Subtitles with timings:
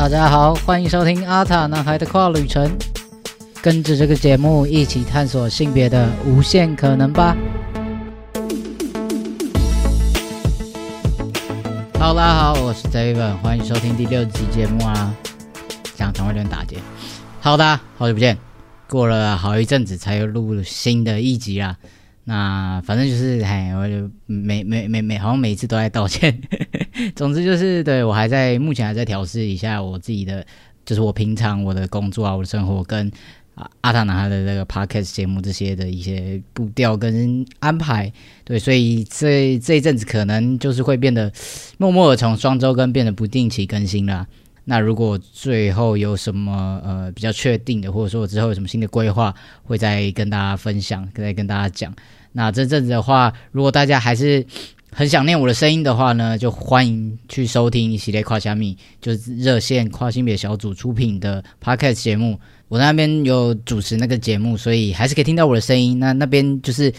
[0.00, 2.74] 大家好，欢迎收听阿塔男孩的跨旅程，
[3.60, 7.36] 跟着这个节目一起探索性别的无限可能吧。
[11.98, 15.14] Hello，大家好，我是 David，欢迎收听第六集节目啊。
[15.94, 16.78] 讲常会有点打结。
[17.42, 18.38] 好的，好久不见，
[18.88, 21.76] 过了好一阵子才又录新的一集啦。
[22.30, 26.40] 那反正就是，哎，我就每每每每好像每一次都在道歉。
[27.16, 30.46] 总之就是，对我还在目前还在调试一下我自己的，
[30.84, 33.10] 就是我平常我的工作啊，我的生活跟
[33.56, 38.12] 啊阿塔男孩的这个 podcast 节目这些的一些步调跟安排。
[38.44, 41.32] 对，所以这这一阵子可能就是会变得
[41.78, 44.24] 默默的从双周更变得不定期更新啦。
[44.70, 49.34] 那如果最后有什么呃比较确定的，或者说我之后有什么新的规划，
[49.64, 51.92] 会再跟大家分享，再跟大家讲。
[52.30, 54.46] 那这阵子的话，如果大家还是
[54.92, 62.38] 很想念我的声音的话呢，就欢迎去收听系列跨虾米，就是热线跨性别小组出品的 podcast 节目。
[62.70, 65.98] 我那边有主持那个节目，所以还是可以听到我的声音。
[65.98, 66.92] 那那边就是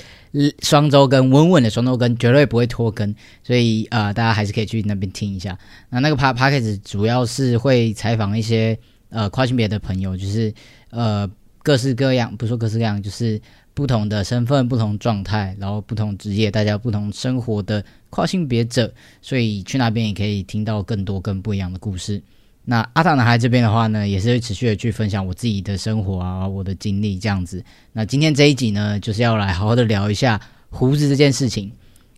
[0.61, 3.15] 双周跟，稳稳的双周跟，绝对不会拖更。
[3.41, 5.57] 所以呃，大家还是可以去那边听一下。
[5.89, 8.77] 那那个 pa podcast 主要是会采访一些
[9.09, 10.53] 呃跨性别的朋友，就是
[10.89, 11.27] 呃
[11.63, 13.41] 各式各样，不说各式各样，就是。
[13.73, 22.21] 不同的身份、不同状态，然后不同职业，大家不同生活的跨性别者，所以去那边也可以听到更多更不一样的故事。
[22.63, 27.63] 那阿塔男孩这边的话呢，也是会持续的去分享我自己的生活啊，我的经历这样子。
[27.93, 31.71] 那今天这一集呢，就是要来好好的聊一下胡子这件事情，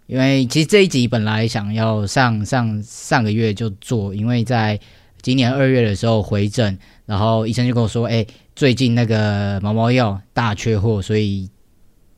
[0.08, 4.80] 因为其实这一集本来想要上上上个月就做，因为在
[5.22, 8.26] 今年二月的时候回诊，然后医生就跟我说，哎。
[8.56, 11.50] 最近那个毛毛药大缺货，所以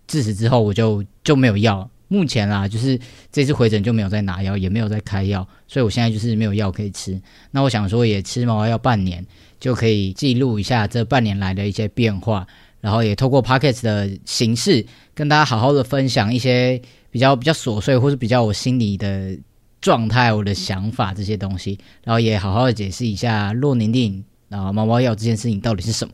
[0.05, 1.89] 自此之后我就就没有药。
[2.07, 2.99] 目前啦，就是
[3.31, 7.19] 这次回诊就没有再拿药，也没有再开药，所以我现在就是没有药可以吃。
[7.51, 9.25] 那我想说，也吃毛毛药半年，
[9.59, 12.45] 就可以记录一下这半年来的一些变化，
[12.79, 16.79] 然后也透过 p o c k e t 的形式跟大家好好的分享一些
[17.09, 19.37] 比较比较琐碎或是比较我心里的
[19.81, 26.13] 状态、我的想法这些东西，然后也好好的解释一下洛宁定啊毛毛药这件事情到底是什么。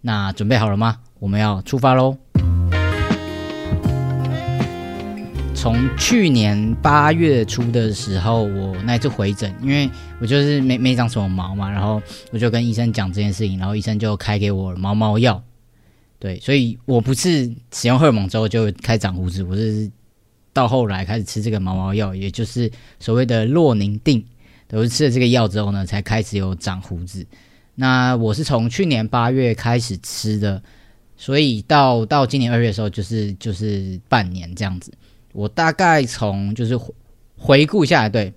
[0.00, 0.98] 那准备好了吗？
[1.18, 2.16] 我们要出发喽！
[5.66, 9.90] 从去年八月初的时候，我那次回诊，因为
[10.20, 12.00] 我就是没没长什么毛嘛，然后
[12.30, 15.42] 我就跟医生讲这件事情，然后医生就开给我毛毛药。
[16.20, 19.90] 对，所以我不是使用荷尔蒙之后就开始长胡子，我是
[20.52, 24.24] 到后来开始吃这个毛毛药，也就是所谓的洛宁定，
[24.68, 27.26] 都是吃了这个药之后呢，才开始有长胡子。
[27.74, 30.62] 那我是从去年八月开始吃的，
[31.16, 34.92] 所以到到今年二月的时候，就是就是半年这样子。
[35.36, 36.74] 我大概从就是
[37.36, 38.32] 回顾一下，对，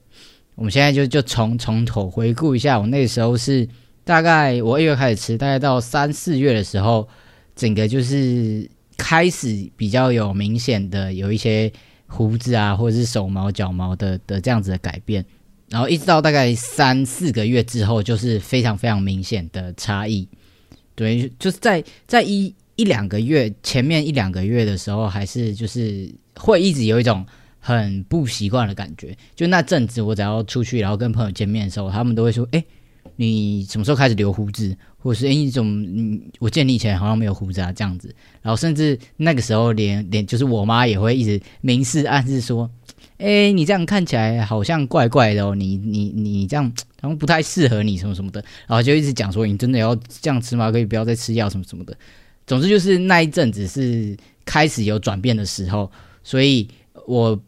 [0.56, 3.66] 我们现在就就从从头回顾一下，我那个时候是
[4.04, 7.08] 大概我二月开始吃，大概到三四月的时候，
[7.56, 11.72] 整个就是开始比较有明显的有一些
[12.06, 15.26] 胡子啊，或者是手毛脚毛的的这样子的改变。
[15.70, 20.28] 然后一直到大概三四个月之后，就是非常非常明显的差异。
[20.96, 27.26] 对，就是在在一一两个月前面一两个月的时候，还是就是会一直有一种
[27.60, 29.14] 很不习惯的感觉。
[29.36, 32.64] 就那阵子，我只要出去，然后跟朋友见面的时候，他们都会说：“哎，
[33.18, 34.74] 你什么时候开始留胡子？
[34.98, 36.20] 或者是哎，你怎么……
[36.40, 42.72] 我见你以前好像没有胡子啊，这样子。”然后甚至那个时候，连连就是我妈也会一直明示暗示说。
[43.18, 50.72] 哎，你这样看起来好像怪怪的哦，你你你这样好像不太适合你什么什么的，然后就一直讲说你真的要这样吃吗？
[50.72, 51.94] 可以不要再吃药什么什么的。
[52.50, 55.90] 总之就是那一阵子是开始有转变的时候，
[56.24, 56.68] 所以
[57.06, 57.40] 我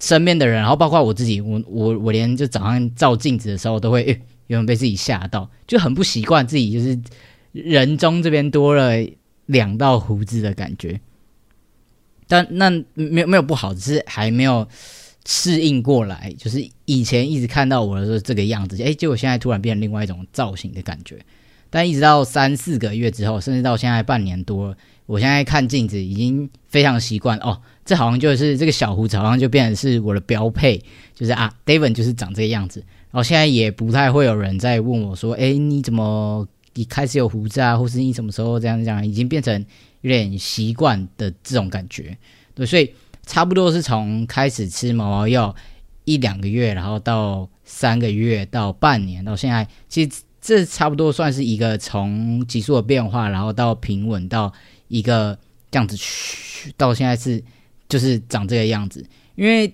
[0.00, 4.04] 身边的人，然后包括我自己，我我我连就早上照镜子的时候都会
[4.46, 6.96] 有点被自己吓到，就很不习惯自己就是
[7.52, 9.04] 人中这边多了
[9.46, 11.00] 两道胡子的感觉。
[12.28, 14.68] 但那没有没有不好，只是还没有。
[15.26, 21.18] 适应过来，就是以前一直看到我的时候这个样子，哎，结果现在突然变成另外一种造型的感觉。
[21.70, 24.76] 但一直到三四个月之后，甚至到现在半年多，
[25.06, 30.82] 我现在看镜子已经非常习惯哦，这好像就是这个小胡子，好像就变成是我的标配，
[31.14, 32.80] 就是啊，David 就是长这个样子。
[33.10, 39.64] 然后现在也不太会有人在问我说，哎，你怎么一开始有胡子啊，或是你什么时候这样这样，已经变成
[40.02, 42.16] 有点习惯的这种感觉。
[42.54, 42.92] 对，所以。
[43.26, 45.54] 差不多是从开始吃毛毛药
[46.04, 54.52] 一两个月，然后到三个月，到半年，到现在，其实这差不多算是一个从急速的变化，然后到平稳，到
[54.88, 55.38] 一个
[55.70, 55.96] 这样子，
[56.76, 57.42] 到现在是
[57.88, 59.04] 就是长这个样子。
[59.36, 59.72] 因为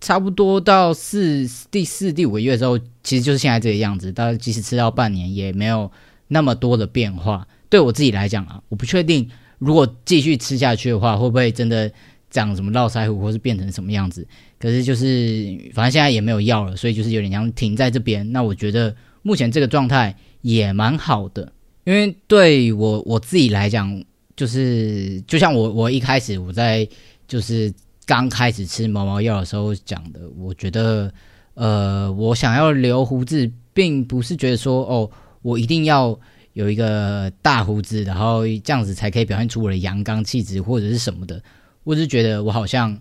[0.00, 4.12] 差不多到四第四第五个月的时候，其实就是现在这个样子。
[4.12, 5.90] 到即使吃到半年，也没有
[6.28, 7.46] 那么多的变化。
[7.68, 9.28] 对我自己来讲啊，我不确定
[9.58, 11.90] 如果继续吃下去的话，会不会真的
[12.30, 14.26] 长什么络腮胡，或是变成什么样子。
[14.58, 18.32] 可是就是反正现在也没有药了，所以就是有点像停在这边。
[18.32, 21.52] 那我觉得目前这个状态也蛮好的，
[21.84, 24.02] 因为对我我自己来讲，
[24.36, 26.88] 就是就像我我一开始我在
[27.26, 27.72] 就是。
[28.06, 31.14] 刚开始吃毛毛药的时候讲的，我觉得，
[31.54, 35.08] 呃，我想要留胡子，并不是觉得说，哦，
[35.42, 36.18] 我一定要
[36.54, 41.40] 有一个大胡子，然后这样子才可以表现出我的阳刚气质或者是什么的。
[41.84, 42.98] 我只是觉得我好像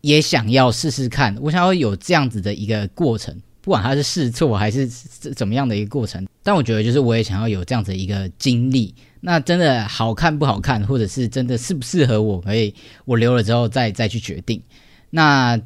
[0.00, 6.26] 也想要试试看，我想要有这样子的一个过程，不管他是试错还是怎么样的一个过程。
[6.42, 8.94] 但我觉得，就是我也想要有这样子一个经历。
[9.20, 12.74] 那真的好看不好看，或者是真的适不适合我，可以
[13.04, 14.62] 我留了之后再再去决定。
[15.10, 15.60] 那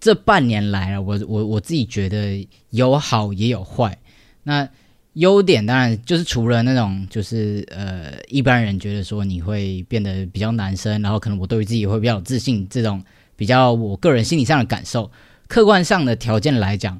[0.00, 3.98] 这半年来了，我我我自己觉得有好也有坏。
[4.42, 4.66] 那
[5.12, 13.04] 优点当然就是除了那种就是呃一般人觉得说你会变得比较男生，然后可能我对于自己会比较有自信这种
[13.36, 15.10] 比较我个人心理上的感受。
[15.46, 16.98] 客观上的条件来讲，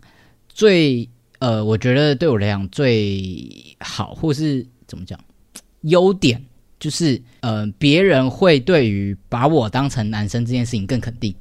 [0.55, 1.07] 最
[1.41, 5.19] 呃我觉得对我来讲最好，或是怎么讲？
[5.83, 6.43] 优点
[6.81, 11.35] 就是，呃，别人会对于把我当成男生这件事情更肯定。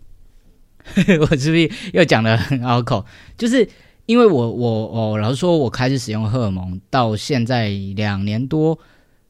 [1.21, 3.06] 我是不是又讲的很拗口？
[3.38, 3.65] 就是
[4.06, 8.77] 因为我我我老实说，我开始使用荷尔蒙到现在两年多，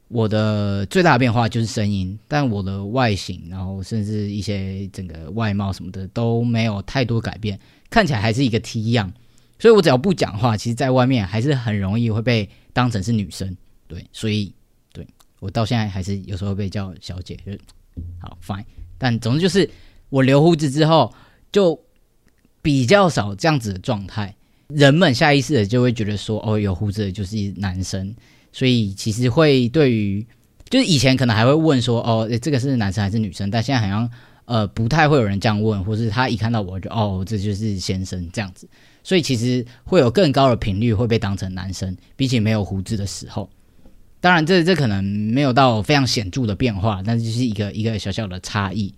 [0.08, 7.60] 我的最大变化就是声音，但我的外形，然后甚至一些整个外貌什么的都没有太多改变，
[7.90, 9.14] 看起来还是一个 T 样。
[9.64, 13.56] 所以我只要不讲话，其实在外面还是很容易会被当成是女生。
[13.88, 14.54] 对，所以。
[14.92, 15.08] 对
[15.40, 17.54] 我到现在还是有时候被叫小姐，就
[18.20, 18.66] 好 fine。
[18.98, 19.70] 但总之就是
[20.10, 21.14] 我留胡子之后，
[21.50, 21.80] 就
[22.62, 24.36] 比较少这样子的状态。
[24.68, 28.14] 人们下意识的就会觉得说，哦，有胡子的就是男生，
[28.52, 30.28] 所以其实会对于
[30.70, 33.50] 就是以前可能还会问说，哦，这个是男生还是女生？
[33.50, 34.12] 但现在好像
[34.44, 38.68] 呃不太会有人这样问，或是他一看到我就哦，这就是先生这样子。
[39.04, 43.50] 所以其实会有更高的频率会被当成男生，比起没有胡子的时候。
[44.20, 48.94] 当然，这这可能没有到非常显著的变化，但是就是一个一个小小的差异。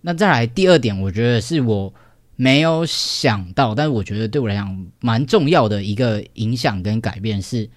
[0.00, 1.92] 那再来第二点，我觉得是我
[2.36, 7.68] 没有想到，但是我觉得对我来讲蛮重要的一个影响跟改变是，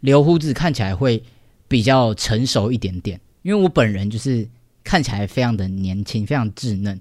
[0.00, 1.22] 留胡子看起来会
[1.68, 3.20] 比较成熟一点点。
[3.42, 4.48] 因为我本人就是
[4.82, 6.98] 看起来非常的年轻，非常稚嫩。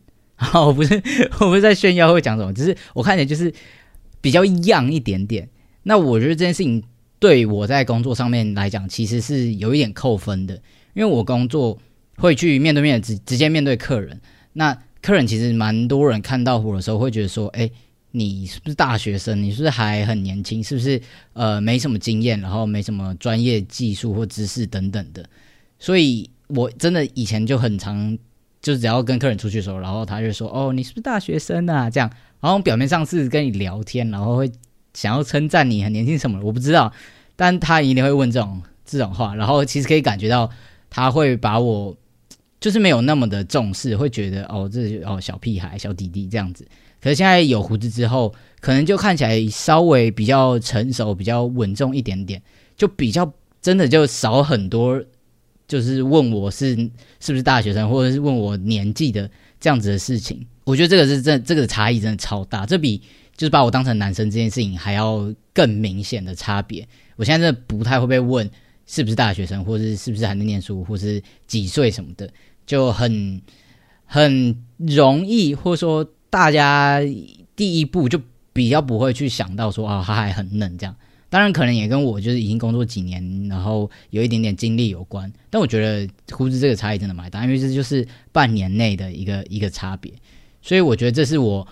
[0.53, 1.01] 我不是
[1.39, 3.51] 我不是在炫耀会讲什么，只是我看起来就是
[4.25, 5.47] 比较样一点点。
[5.83, 6.83] 那我觉得这件事情。
[7.17, 10.53] 对我在工作上面来讲，其实是有一点扣分的，
[10.93, 11.75] 因为我工作
[12.17, 14.19] 会去面对面直直接面对客人。
[14.53, 17.71] 那客人其实蛮多人看到我的时候，会觉得说：“哎，
[18.11, 19.41] 你是不是大学生？
[19.41, 20.61] 你是不是还很年轻？
[20.61, 21.01] 是不是
[21.33, 25.27] 呃没什么经验，然后没什么专业技术或知识等等的？”
[25.79, 28.15] 所以，我真的以前就很常，
[28.61, 32.11] 就只要跟客人出去的时候，然后他就说：“哦，你是不是大学生啊？”这样，
[32.45, 34.51] 然后表面上是跟你聊天，然后会。
[34.97, 36.39] 想要称赞你很年轻什么？
[36.41, 36.89] 我不知道，
[37.35, 39.35] 但他一定会问这种这种话。
[39.35, 40.49] 然后其实可以感觉到
[40.89, 41.93] 他会把我
[42.61, 46.65] 就是没有那么的重视，会觉得哦，这哦小屁孩、小弟弟这样子。
[47.01, 52.41] 可是现在有胡子之后，可能就看起来稍微比较成熟、比较稳重一点点，
[52.77, 53.29] 就比较
[53.61, 55.03] 真的就少很多，
[55.67, 56.73] 就是问我是
[57.19, 59.29] 是不是大学生，或者是问我年纪的
[59.59, 60.47] 这样子的事情。
[60.65, 63.01] 我觉得这个是真，这个差异真的超大，这比。
[63.37, 66.87] 就是把我当成男生这件事情还要更明显的差别。
[67.17, 68.49] 我现在真的不太会被问
[68.87, 72.29] 是不是大学生，或是是不是还在念书，或是几岁什么的，
[72.65, 73.41] 就很
[74.05, 77.01] 很容易，或者说大家
[77.57, 78.17] 第一步就
[78.53, 80.95] 比较不会去想到说啊他还很嫩这样。
[81.27, 85.29] 当然可能也跟我就是已经工作几年，然后有一点点经历有关。
[85.49, 90.13] 但我觉得胡子这个差异真的蛮大，因为这就是半年内的一个一个差别。
[90.65, 91.65] 所以我觉得这是我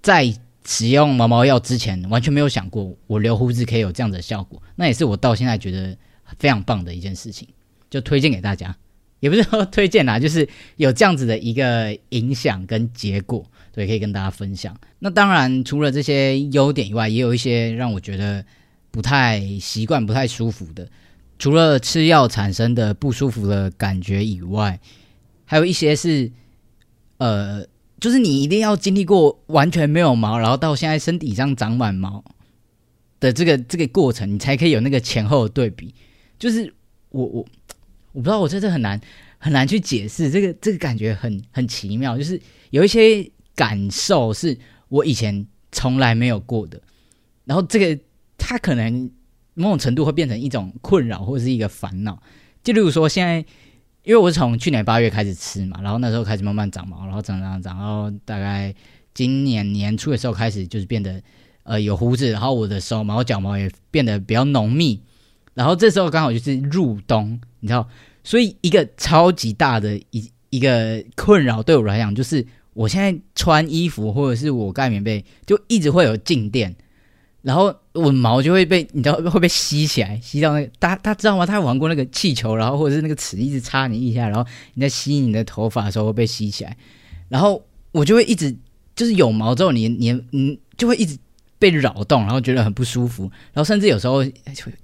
[0.00, 0.34] 在。
[0.66, 5.94] 使用毛毛药之前完全没有想过，我留胡子可以有这样的效果，那也是我到现在觉得
[6.38, 7.46] 非常棒的一件事情，
[7.90, 8.74] 就推荐给大家，
[9.20, 14.74] 也不是说推荐啦，就是有这样子的一个影响跟结果，对，可以跟大家分享。
[15.00, 18.42] 那当然，除了这些优点以外，也有一些让我觉得
[18.90, 20.88] 不太习惯、不太舒服的，
[21.38, 24.80] 除了吃药产生的不舒服的感觉以外，
[25.44, 26.32] 还有一些是，
[27.18, 27.66] 呃。
[28.04, 32.22] 就是你一定要经历过完全没有毛，然后到现在身体上长满毛
[33.18, 35.94] 的这个这个过程，你才可以有那个前后的对比。
[36.38, 36.70] 就是
[37.08, 37.46] 我我
[38.12, 39.00] 我不知道，我真的很难
[39.38, 42.18] 很难去解释这个这个感觉很很奇妙。
[42.18, 44.54] 就是有一些感受是
[44.90, 46.78] 我以前从来没有过的。
[47.46, 47.98] 然后这个
[48.36, 49.10] 它可能
[49.54, 52.22] 某种程度会变成一种困扰或者是一个烦恼。
[52.62, 53.42] 就例如说，现在
[54.04, 58.74] 因为我是从去年八月开始吃嘛，然后那时候开始慢慢长毛，然后长长长，然后大概
[59.14, 61.22] 今年年初的时候开始就是变得
[61.62, 65.00] 呃有胡子，然后我的手毛脚毛也变得比较浓密。
[65.54, 67.88] 然后这时候刚好就是入冬，你知道，
[68.22, 72.44] 所以一个超级大的一一个困扰对我来讲，就是
[72.74, 76.74] 我现在穿衣服或者是我盖棉被，就一直会有静电，
[77.40, 81.46] 然后我毛就会被你知道会被吸起来，吸到那个大大家知道吗？
[81.46, 86.76] 他玩过那个气球，然后或者是那个尺一直插你一下，然后你在吸你的头发的时候会被吸起来，
[87.28, 88.54] 然后我就会一直
[88.94, 91.18] 就是有毛之后，你你你就会一直。
[91.56, 93.22] 被扰动，然后觉得很不舒服，
[93.54, 94.22] 然后甚至有时候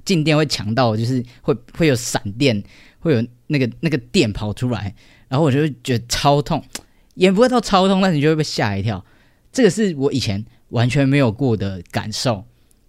[0.02, 2.62] 静电会强到，就是会会有闪电，
[3.00, 4.94] 会有那个那个电跑出来，
[5.28, 6.64] 然后我就会觉得超痛，
[7.16, 9.04] 也不会到超痛，但你就会被吓一跳。
[9.52, 12.42] 这个是我以前完全没有过的感受，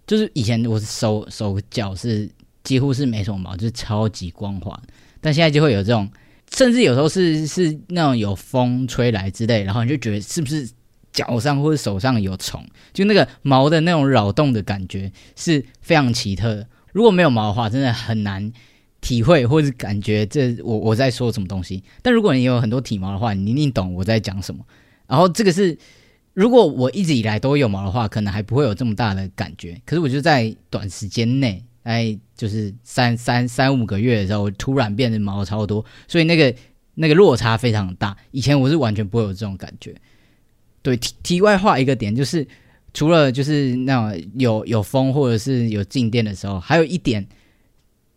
[0.06, 2.28] 就是以前我手手脚是
[2.64, 4.80] 几乎是没什么毛，就是超级光滑，
[5.20, 6.10] 但现在就会有这种，
[6.54, 10.68] 甚至有时候是是那种有风吹来之类，然后你就觉得是不是？
[11.12, 16.66] 脚上或者手上有虫，就那个毛的那种扰动的感觉是非常奇特的。
[16.92, 18.50] 如果没有毛的话，真的很难
[19.02, 21.84] 体会或者感觉这我我在说什么东西。
[22.00, 24.64] 但如果你有很多体毛的话，你一定懂我在讲什么。
[25.06, 25.76] 然后这个是，
[26.34, 29.80] 如果我一直以来都有毛的话，可能还不会有这么大的感觉。
[29.84, 36.54] 可是我就在短时间内，哎，就是三三三五个月的时候，突然变得毛超多，所以那个
[36.94, 38.16] 那个落差非常大。
[38.30, 39.94] 以前我是完全不会有这种感觉。
[40.80, 42.46] 对，题题外话一个点就是，
[42.94, 47.26] 除了就是那种有有风或者是有静电的时候，还有一点，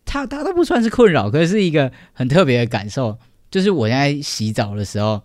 [0.04, 3.18] 它它都不算是困扰，可是一个很特别的感受，
[3.50, 5.22] 就是我现在洗澡的时候，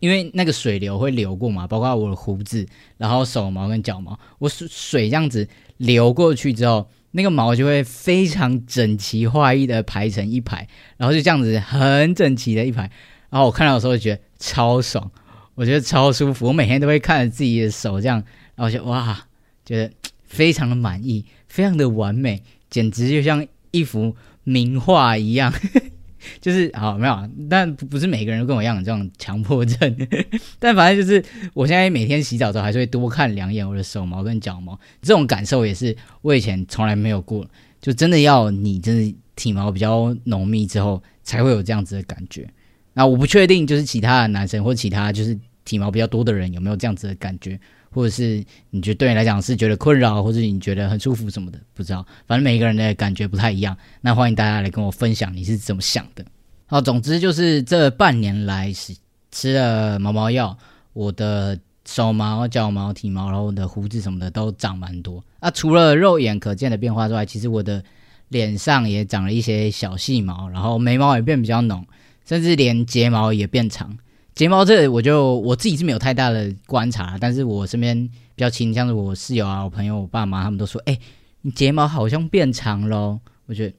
[0.00, 2.66] 因为那个水流会流过嘛，包括我的胡子，
[2.96, 10.66] 然后手毛跟脚毛，我水水这样子流过去之后，那个毛就会非常整齐划一的排成一排，
[10.96, 12.90] 然后就这样子很整齐的一排，
[13.30, 15.10] 然后我看到的时候觉得超爽。
[15.56, 19.26] 我觉得超舒服，我每天都会看着自己的手这样，然后就哇，
[19.66, 19.92] 觉得
[20.24, 25.52] 非常的满意，非常的完美，简直就像一幅名画一样。
[26.40, 29.96] 就是好没有，但不是每个人都跟我一样有这种强迫症。
[30.58, 37.46] 但反正就是，我现在每天洗澡之后还是会多看两眼我的手毛跟脚毛，这种感受也是我以前从来没有过。
[37.80, 42.46] 就真的要你真的体毛比较浓密之后，才会有这样子的感觉。
[42.92, 47.58] 那我不确定，就是其他的男生或其他就是体毛比较多的人有没有这样子的感觉，
[47.92, 52.06] 或者是你觉得对你来讲是觉得困扰，或者你觉得很舒服什么的，不知道。
[52.26, 53.76] 反正每个人的感觉不太一样。
[54.00, 56.24] 那欢迎大家来跟我分享你是怎么想的。
[56.66, 58.94] 好，总之就是这半年来是
[59.30, 60.56] 吃了毛毛药，
[60.92, 65.22] 我的手毛、脚毛、体毛，然后我的胡子什么的都长蛮多。
[65.40, 67.82] 啊，除了肉眼可见的变化之外，其实我的
[68.28, 71.84] 脸上也长了一些小细毛，然后眉毛也变比较浓。
[72.26, 73.98] 甚至连睫毛也变长，
[74.40, 80.98] 睫毛这我就我自己是没有太大的观察，但是我身边比较亲，像是我室友啊、我朋友、我爸妈，他们都说：“哎，
[81.42, 83.74] 你睫毛好像变长喽。”我觉得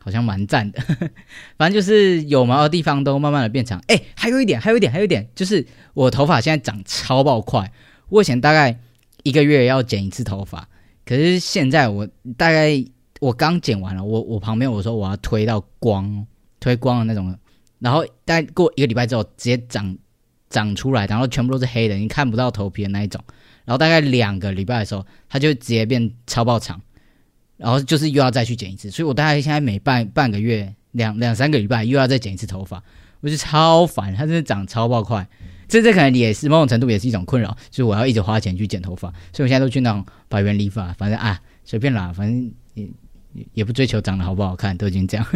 [0.00, 0.82] 好像蛮赞的。
[1.56, 3.80] 反正就是有毛的地方都慢慢的变长。
[3.86, 7.70] 哎，还有一点，还有一点，还有一点，就是我头发现在长超爆快。
[8.08, 8.76] 我以前大概
[9.22, 10.68] 一个月要剪一次头发，
[11.06, 12.04] 可是现在我
[12.36, 12.84] 大概
[13.20, 16.26] 我刚剪完了，我我旁边我说我要推到光，
[16.58, 17.38] 推光的那种。
[17.82, 19.98] 然后大概过一个礼拜之后，直接长
[20.48, 23.20] 长出来，然后全部都是黑的，你看不到头皮的那一种。
[23.64, 26.80] 然后大概两个礼拜的时候，它就直接变超爆长，
[27.56, 28.88] 然后就是又要再去剪一次。
[28.90, 32.82] 所以我大概现在每半半个月、两两三个礼拜又要再剪一次头发，
[33.20, 34.14] 我就超烦。
[34.14, 35.28] 它真的长超爆快，
[35.66, 39.08] 这这可能也是某种程度也是一种困扰，就是我要一直花钱去剪头发。
[39.32, 42.88] 所以我现在都去那种百元理发，反正啊随便啦，反正也
[43.54, 45.26] 也不追求长得好不好看，都已经这样。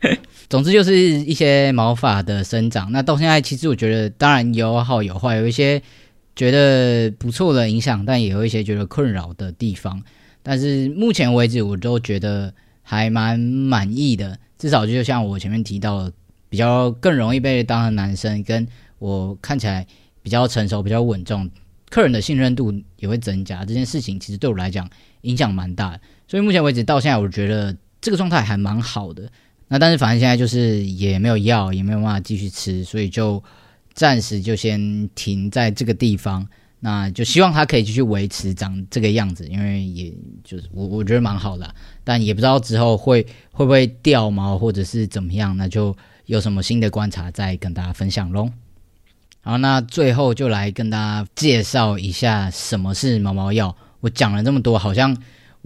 [0.48, 5.82] 总之就是一些毛发的生长，那到现在其实我觉得当然有好有坏，有一些
[6.36, 10.02] 觉得不错的影响，但也有一些觉得困扰的地方。
[10.42, 14.38] 但是目前为止，我都觉得还蛮满意的。
[14.58, 16.08] 至少就像我前面提到，
[16.48, 18.64] 比较更容易被当成男生，跟
[18.98, 19.84] 我看起来
[20.22, 21.50] 比较成熟、比较稳重，
[21.90, 23.64] 客人的信任度也会增加。
[23.64, 24.88] 这件事情其实对我来讲
[25.22, 25.98] 影响蛮大。
[26.28, 29.28] 所以目前为止到现在，我觉得这个状态还蛮好的。
[29.68, 33.42] 那但是反正现在就是也没有药，也没有办法继续吃，所以就
[33.94, 36.46] 暂时就先停在这个地方。
[36.78, 40.12] 那就希望它可以继续维持长这个样子，因为也
[40.44, 45.96] 就是我我觉得蛮好的，但也不知道之后会会不会掉毛或者是怎么样，那就
[46.26, 48.50] 有什么新的观察再跟大家分享喽。
[49.40, 53.74] 好，那最后就来跟大家介绍一下什么是毛毛药。
[54.00, 55.16] 我讲了这么多，好像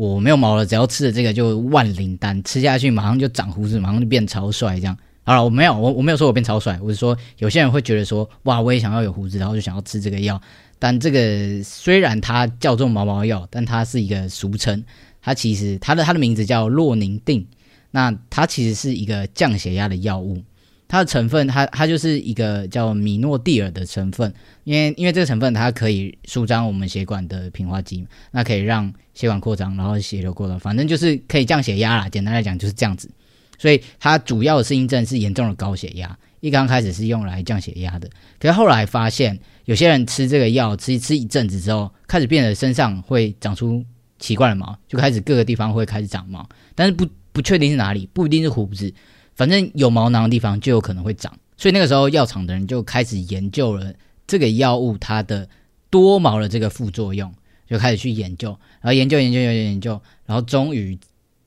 [0.00, 4.96] 我没有毛了，只要吃了这个就万灵丹，吃下去马上就长胡子，马上就变超帅这样。
[5.24, 10.40] 好了，我没有，我我没有说我变超帅，我是说有些人会觉得说，哇，我也想要有胡子，然后就想要吃这个药。
[10.78, 14.82] 但这个虽然它叫做毛毛药，但它是一个俗称，
[15.20, 17.46] 它其实它的它的名字叫洛宁定，
[17.90, 20.42] 那它其实是一个降血压的药物。
[20.90, 32.08] 它的成分，它它就是一个叫米诺地尔的成分，因为因为这个成分它可以舒张我们血管的平滑肌，那可以让血管扩张，然后血流过了，反正就是可以降血压啦。
[32.08, 33.08] 简单来讲就是这样子，
[33.56, 36.18] 所以它主要的适应症是严重的高血压。
[36.40, 43.84] 一刚开始是用来降血压的，可是后来发现有些人吃这个药吃吃一阵子之后，开始变得身上会长出
[44.18, 46.44] 奇怪的毛，就开始各个地方会开始长毛，
[46.74, 48.92] 但是不不确定是哪里，不一定是胡子。
[49.40, 53.90] 反正有毛囊的地方就有可能会长，所以那个时候药厂的人就开始研究了
[54.26, 55.48] 这个药物它的
[55.88, 57.32] 多毛的这个副作用，
[57.66, 58.50] 就开始去研究，
[58.82, 60.98] 然后研究研究研究研究，然后终于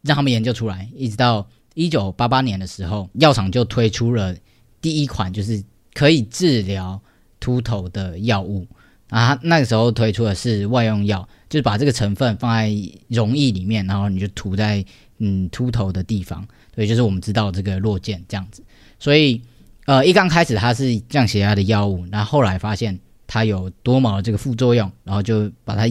[0.01, 4.35] 让他们研究出来，一直到一九八八年的时候，药厂就推出了
[4.81, 6.99] 第一款就是可以治疗
[7.39, 8.65] 秃头的药物
[9.09, 12.75] 啊，那个时候推出的是外用药，就是把这个成分放在
[13.07, 14.83] 溶液里面，然后你就涂在
[15.19, 16.47] 嗯秃头的地方。
[16.75, 18.63] 对，就是我们知道这个落剑这样子，
[18.97, 19.39] 所以
[19.85, 25.83] 呃，一刚开始它是降血压的药物，那后来发现它有多毛的这个副作用，然后就把它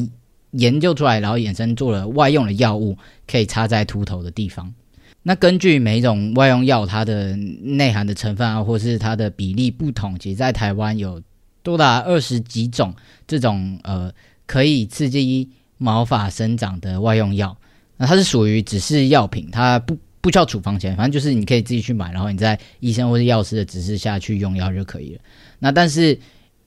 [0.53, 2.97] 研究出来，然后衍生做了外用的药物，
[3.31, 4.75] 可以插在秃头的地方。
[5.23, 11.23] 那根据每一种外用药它的内含的成分啊，或是它的比例不同，其实在台湾有
[11.62, 12.93] 多达二十几种
[13.27, 14.12] 这种呃
[14.47, 15.49] 可以刺激
[15.79, 17.57] 毛发生长的外用药，
[17.99, 19.97] 那它是属于只是药品，它不。
[20.23, 25.21] 不需要处方钱，反正就是你可以自己去买，然后你在医生或者药师的指示下去用药就可以了。
[25.59, 26.19] 那但是，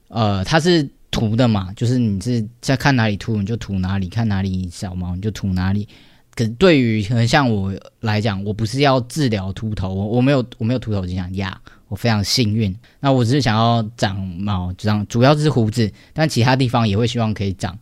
[0.08, 5.88] 呃，它是涂的嘛，就是你是在看哪里涂你就涂哪里，看哪里小毛你就涂哪里。
[6.34, 12.76] 可对于可能像我来讲，我不是要治疗秃头，我我没有我没有秃头就想呀，我非常幸运。
[13.00, 17.74] 那我只是想要长毛，这样主要是胡子，但其他地方也会希望可以长。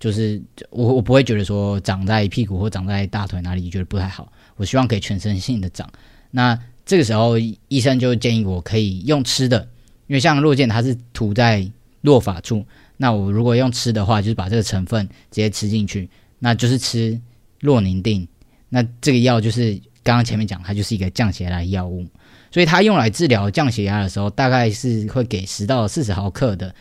[0.00, 4.32] 就是我我不会觉得说长在屁股或长在大腿哪里觉得不太好。
[4.58, 5.90] 我希望可以全身性的长，
[6.32, 9.66] 那这个时候医生就建议我可以用吃的，
[10.08, 11.66] 因为像落剑它是涂在
[12.02, 12.66] 落发处，
[12.96, 17.18] 那我如果用吃的话，就是把这个成分直接吃进去，那就是吃
[17.60, 18.26] 洛宁定，
[18.68, 22.04] 那这个药就是刚刚前面讲，它就是一个降血压药物，
[22.50, 26.74] 所以它用来治疗降血压的时候，大概是会给十到四十毫克的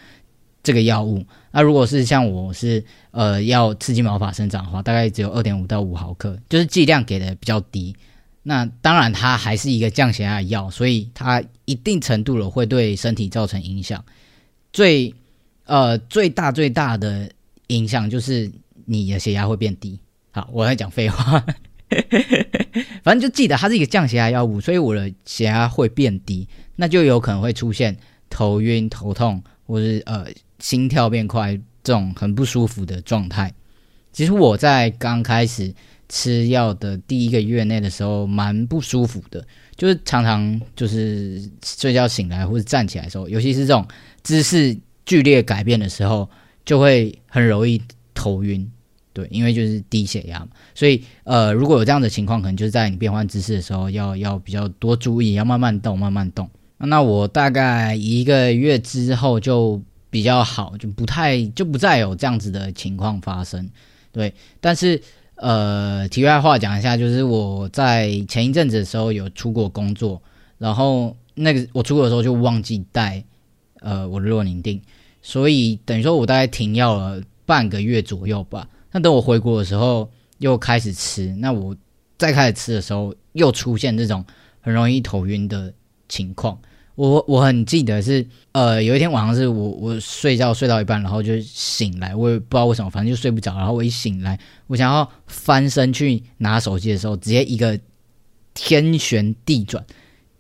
[0.64, 1.24] 这个药物。
[1.58, 7.96] 那如果是像我是呃要刺激毛发生长的话，大概只有二点五到五毫克，就是剂量给的比较低。
[8.44, 14.06] 那当然它还是一个降血压药，所以它一定程度的会对身体造成影响。
[14.72, 15.12] 最
[15.66, 17.28] 呃最大最大的
[17.70, 18.52] 影响就是
[18.86, 20.00] 你的血压会变低。
[20.30, 21.44] 好，我在讲废话，
[23.02, 27.98] 反正就记得它是一个降血压药物，所以我的血压会变低，那就有可能会出现
[28.30, 30.28] 头晕、头痛，或是呃。
[30.60, 33.54] 心跳变快，这种很不舒服的状态。
[34.12, 35.72] 其实我在刚开始
[36.10, 43.88] 吃药的第一个月内的时候，蛮不舒服的，就是常常就是睡觉醒来或者站起来的时候，尤其是这种
[44.24, 46.28] 姿势剧烈改变的时候，
[46.66, 47.80] 就会很容易
[48.16, 48.68] 头晕。
[49.14, 56.50] 对，因为就是低血压嘛，所以呃，如果有这样的情况，可能就是在你变换姿势的时候，要要比较多注意，要慢慢动，慢慢动。
[56.80, 59.80] 那我大概一个月之后就。
[60.18, 63.70] 比较好，就不太就不再有这样子的情况发生，
[64.12, 64.34] 对。
[64.60, 65.00] 但是
[65.36, 70.20] 呃，题外话讲一下，就是我在前一阵子的时候有出国工作，
[70.58, 73.24] 然后那个我出国的时候就忘记带
[73.82, 74.82] 呃我的洛宁定，
[75.22, 78.68] 所以等于说我大概停药了半个月左右吧。
[78.92, 81.78] 那等我回国的时候又开始吃，那我
[82.18, 84.26] 再开始吃的时候又出现这种
[84.62, 85.72] 很容易头晕的
[86.10, 86.60] 情况。
[86.98, 93.56] 我我很记得是，呃，有一天晚上是我我睡觉睡到一半，然后就醒来，我也不知道为什么，反正就睡不着。
[93.56, 97.80] 然后我一醒来，我想要翻身去拿手机的时候，直接一个
[98.56, 99.86] 天旋地转。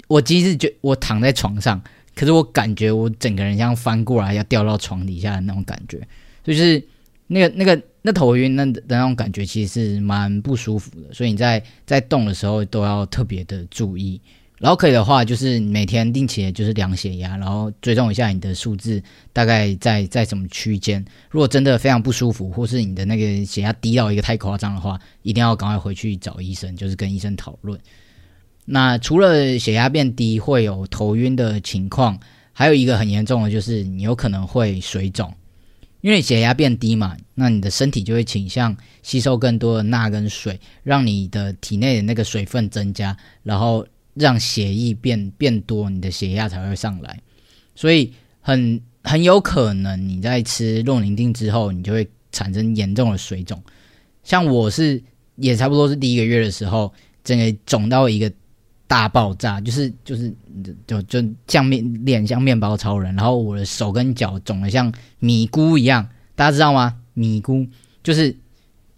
[0.08, 1.80] 我其实觉我躺在床上，
[2.16, 6.02] 可是我感觉我整个人像翻过来要掉到床底下的那种感觉，
[6.44, 6.84] 就是
[7.28, 11.14] 那个那个那头晕那的那种感觉，其实是蛮不舒服的。
[11.14, 14.20] 所以你在在动的时候都要特别的注意。
[14.60, 21.04] 然后可以的话，就是每天定期就是量血压，然后追踪一下你的数字大概在在什么区间。
[21.30, 27.80] 如果真的非常不舒服，或是你的那个血压低到一个太夸张的话，一定要赶快回去找医生，就是跟医生讨论。
[28.66, 32.20] 那除了血压变低会有头晕的情况，
[32.52, 35.32] 还有一个很严重的就是你有可能会水肿，
[36.02, 43.86] 因为血压变低嘛，那你的身体就会倾向吸收更多的钠跟水，让你的体内的那个水分增加，然后
[44.20, 47.22] 让血液变变多，你的血压才会上来。
[47.76, 53.62] 所以很很有可能你在吃洛宁定之后，你就会产生严重的水肿。
[54.24, 55.02] 像我是
[55.36, 58.32] 也差不多是第一个月的时候，整个肿到一个
[58.88, 60.34] 大爆炸，就是就是
[60.86, 66.98] 就就像面脸像面包超人，然后我的手跟脚肿的像米菇一样，大家知道吗？
[67.14, 67.66] 米菇
[68.04, 68.36] 就是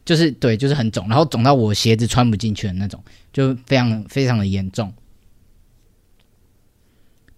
[0.05, 3.03] 就是对，就是很肿，然后肿到我鞋子穿不进去的那种，
[3.33, 4.91] 就非常非常的严重。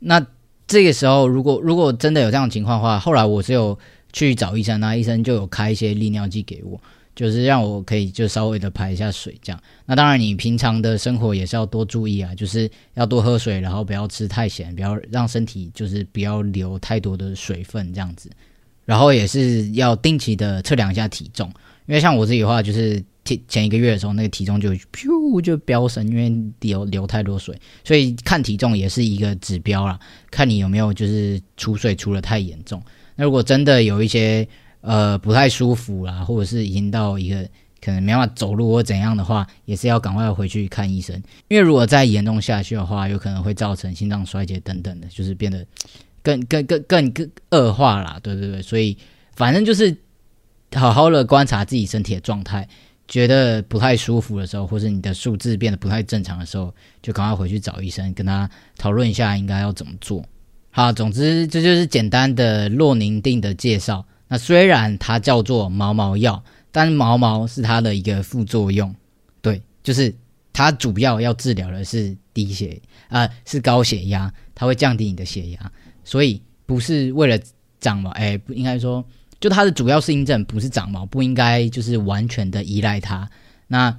[0.01, 0.25] 那
[0.67, 3.77] 这个时候，如果如果真的有这样情况的话，后来我是有
[4.11, 6.79] 去找医生，那医生就有开一些利尿剂给我，
[7.15, 9.61] 就是让我可以就稍微的排一下水这样。
[9.85, 18.29] 那当然，你平常的生活也是要多注意啊，就是要多喝水，然后不要吃太咸，不要让身体就是不要留太多的水分这样子。
[18.85, 21.49] 然后也是要定期的测量一下体重，
[21.85, 32.81] 因为像我自己的话，就是前前一个月的时候，那个体重就咻就飙升，因为流流太多水，所以看体重也是一个指标啦，看你有没有就是出水出的太严重。
[33.15, 34.47] 那如果真的有一些
[34.81, 37.47] 呃不太舒服啦，或者是已经到一个
[37.83, 41.15] 可能没办法走路或怎样的话，也是要赶快回去看医生，
[41.47, 45.65] 因为如果再严重下去的话，有可能会造成心脏衰竭等等的，就是变得。
[46.23, 48.95] 更更更更更恶化啦，对对对，所以
[49.35, 49.97] 反正就是
[50.75, 52.67] 好好的观察自己身体的状态，
[53.07, 60.23] 觉得不太舒服的时候，或是你的数字变得不太正常的时候，就赶快回去找医生，跟他讨论一下应该要怎么做。
[60.69, 64.05] 好，总之这就是简单的洛宁定的介绍。
[64.29, 68.95] 那虽然它叫做毛毛药，但毛毛是它的一个副作用，
[69.41, 70.15] 对，就是
[70.53, 75.71] 它主要要治疗的是低血啊，是高血压，它会降低你的血压。
[76.05, 77.37] 所以不是为了
[77.81, 79.03] 长毛，哎，不应该说，
[79.41, 83.29] 就它的主要适应症不是长毛，不应该就是完全的依赖它。
[83.67, 83.93] 那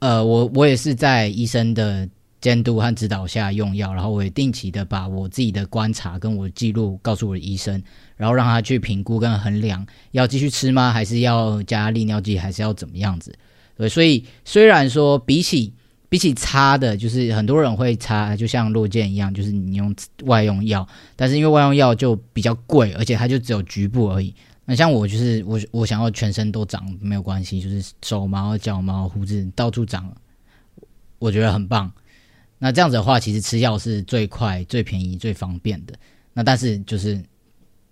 [0.00, 2.06] 呃，我我也是在医生的
[2.40, 7.82] 监督和指导下用药，然后我也定期的把我自己的观察跟我记录告诉我的医生，
[8.16, 13.32] 然后让他去评估跟衡量要继续吃吗，还是要加利尿剂，还是要怎么样子？
[13.76, 15.72] 对，所以虽然说比起
[16.08, 24.34] 比起擦的，就是很多人会擦，就像落剑一样，就是你用外用药，但是因为外用药就比较贵，而且它就只有局部而已。
[24.70, 30.14] 那像我就是我我想要全身都长没有关系，就是手毛、脚毛、胡子到处长，
[31.18, 31.90] 我觉得很棒。
[32.58, 35.94] 那这样子的话，其实吃药是最快、最便宜、最方便的。
[36.34, 37.18] 那但是就是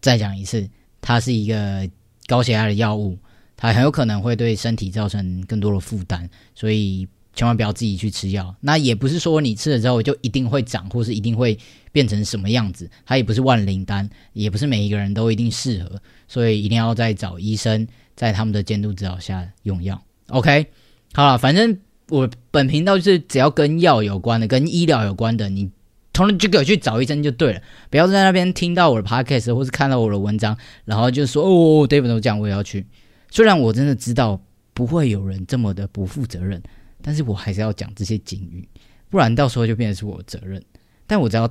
[0.03, 0.69] 再讲一次，
[1.01, 1.89] 它是一个
[2.27, 3.19] 高血压的药物，
[3.57, 7.09] 它很有可能会对身体造成更多的负担，所以。
[7.37, 11.57] 千万不要自己去吃药，那也不是说你吃了之后就一定会长，或是一定会
[11.93, 20.03] 变成什么样子，它也不是万灵丹，也不是每一个人都一定适合，所以一定要再找医生，在他们的监督指导下用药。
[20.29, 20.67] OK，
[21.13, 25.71] 好了，反正我本频道就是只要跟药有关的、跟医疗有关的，你
[26.15, 32.87] 同时就给我去找医生就对了，不要在那边听到我的 podcast 或是看到我的文章，然后就说哦，David 都讲我也要去，
[33.31, 34.41] 虽然我真的知道
[34.73, 36.63] 不会有人这么的不负责任。
[37.07, 38.69] 但是我还是要讲这些警语，
[39.09, 40.61] 不然到时候就变成是我的责任。
[41.07, 41.49] 但我只要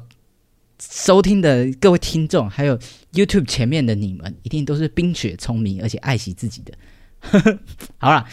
[0.81, 2.77] 收听的各位听众，还有
[3.13, 6.73] YouTube 前面的你们，一定都是冰雪聪明而且爱惜自己的。
[7.97, 8.25] 好了，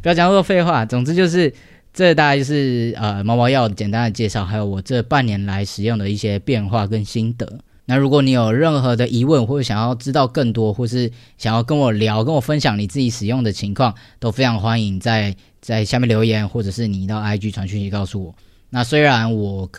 [0.00, 0.86] 不要讲那么多废话。
[0.86, 1.52] 总之就是，
[1.92, 7.62] 这大概就是呃毛毛药简单的介绍，还有我这半年来使用的一些变化跟心得。
[7.90, 15.36] 那如果你有任何的疑问，或者想要知道更多，或是想要跟我聊、跟我分享你自己使用的情况，都非常欢迎在。
[15.62, 18.34] 在下面留言，或者是你到 IG 传讯息告诉我。
[18.70, 19.70] 那虽然我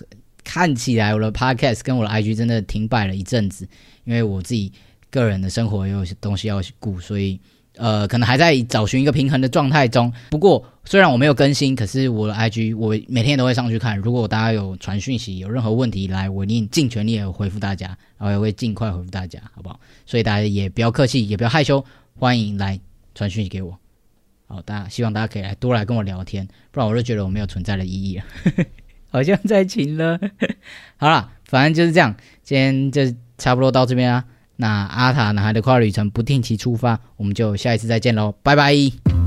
[0.43, 3.67] 看起来我的 Podcast 跟我的 IG 真的停摆了一阵子，
[4.03, 4.71] 因为我自己
[5.09, 7.39] 个人的生活也有些东西要顾，所以
[7.81, 10.13] 呃，可能还在找寻一个平衡的状态中。
[10.29, 13.97] 不过虽然我没有更新，可是我的 IG 我每天都会上去看。
[13.97, 17.87] 如果大家有传讯息，有任何问题来，我一定尽全力的回复大家，
[18.19, 19.79] 然后也会尽快回复大家，好不好？
[20.05, 22.79] 所以大家也不要客气，也不要害羞，欢迎来
[23.15, 23.75] 传讯息给我。
[24.45, 28.23] 好，大家希望大家可以来多来跟我聊天，不然我就觉得我没有存在的意义了，
[29.09, 30.19] 好像在请了。
[30.97, 33.01] 好了，反正就是这样，今天就
[33.39, 34.23] 差不多到这边啊。
[34.61, 39.20] 那阿塔男孩的跨旅程不定期出发，我们就下一次再见喽，拜拜。